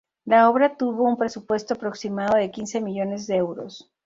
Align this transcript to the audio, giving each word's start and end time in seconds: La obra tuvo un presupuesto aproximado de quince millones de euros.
La 0.25 0.49
obra 0.49 0.77
tuvo 0.77 1.03
un 1.03 1.15
presupuesto 1.15 1.75
aproximado 1.75 2.35
de 2.35 2.49
quince 2.49 2.81
millones 2.81 3.27
de 3.27 3.35
euros. 3.35 3.91